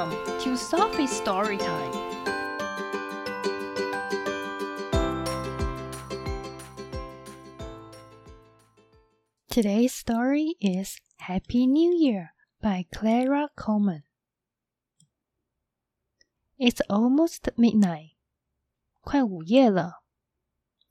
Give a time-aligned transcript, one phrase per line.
[0.00, 1.92] Welcome to Sophie's Story Time.
[9.50, 12.32] Today's story is Happy New Year
[12.62, 14.04] by Clara Coleman.
[16.58, 18.16] It's almost midnight.
[19.02, 20.02] 快午夜了。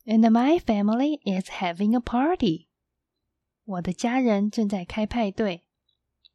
[0.06, 2.68] And my family is having a party.
[3.64, 5.64] 我的家人正在开派对。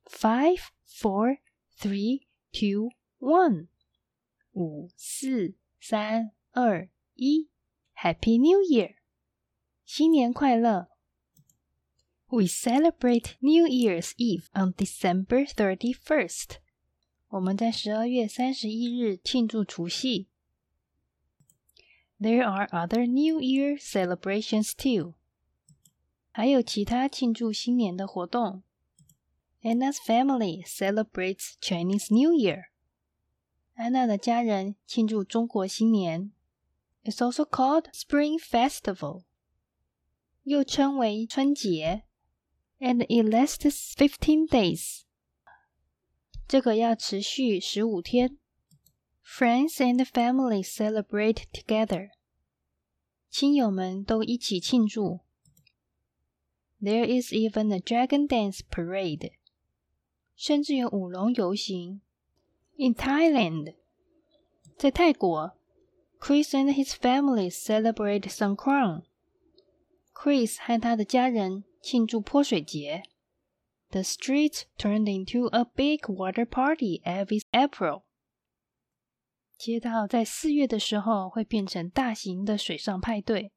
[0.04, 1.38] Five, four,
[1.78, 2.22] three,
[2.54, 3.68] two, one.
[4.52, 7.48] 五四三二一，
[7.94, 8.96] Happy New Year！
[9.84, 10.88] 新年快乐！
[12.28, 16.56] we celebrate New Year's Eve on December 31st.
[17.28, 20.28] 我们在十二月三十一日庆祝除夕。
[22.18, 25.14] There are other New Year celebrations too.
[26.32, 28.62] 还有其他庆祝新年的活动。
[29.64, 32.64] Anna's family celebrates Chinese New Year.
[33.74, 36.32] 安娜的家人庆祝中国新年。
[37.04, 39.24] It's also called Spring Festival.
[40.44, 42.04] 又称为春节。
[42.80, 45.04] and it lasts fifteen days.
[46.48, 48.38] 这个要持续十五天。
[49.22, 52.08] Friends and family celebrate together.
[53.30, 55.20] 亲友们都一起庆祝。
[56.80, 59.32] There is even a dragon dance parade.
[60.34, 62.00] 甚至有舞龙游行。
[62.76, 63.74] In Thailand，
[64.76, 65.58] 在泰国，
[66.18, 69.02] Chris and his family celebrate Songkran.
[70.14, 73.02] Chris 和他的家人庆祝泼水节。
[73.90, 78.02] The streets turned into a big water party every April。
[79.58, 83.52] 街道在四月的时候会变成大型的水上派对。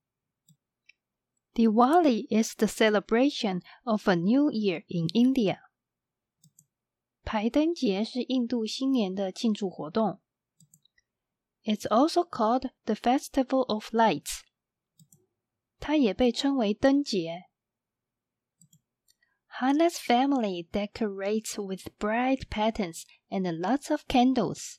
[1.53, 5.59] Diwali is the celebration of a new year in India。
[7.27, 10.21] 排灯节是印度新年的庆祝活动。
[11.63, 14.41] It's also called the Festival of Lights。
[15.79, 17.45] 它也被称为灯节。
[19.59, 24.77] Hannah's family decorates with bright patterns and lots of candles.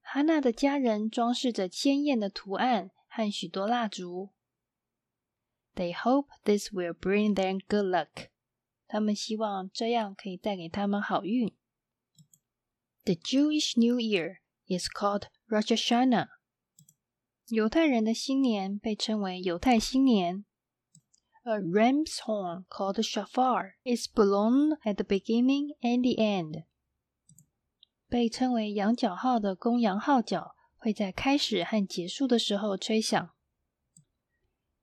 [0.00, 4.30] 哈娜的家人装饰着鲜艳的图案和许多蜡烛。
[5.74, 8.30] They hope this will bring them good luck.
[8.92, 11.54] 他们希望这样可以带给他们好运。
[13.04, 16.28] The Jewish New Year is called Rosh Hashanah.
[17.48, 20.44] 犹太人的新年被称为犹太新年。
[21.48, 26.64] a ram's horn called shofar is blown at the beginning and the end.
[28.06, 33.30] 被称为羊角号的公羊号角会在开始和结束的时候吹响。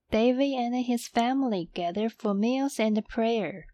[0.10, 3.66] David and his family gather for meals and prayer.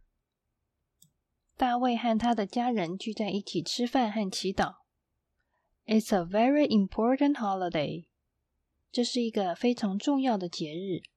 [1.56, 4.76] 大卫和他的家人聚在一起吃饭和祈祷。
[5.86, 8.06] It's a very important holiday.
[8.92, 11.16] 这是一个非常重要的节日。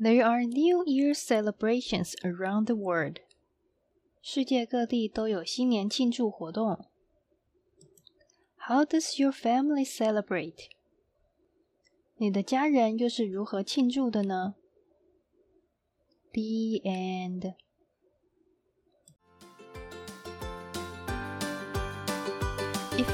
[0.00, 3.18] there are New Year celebrations around the world.
[4.22, 6.86] 世界各地都有新年庆祝活动。
[8.68, 10.68] How does your family celebrate?
[12.18, 14.54] 你的家人又是如何庆祝的呢
[16.32, 17.54] ？The end.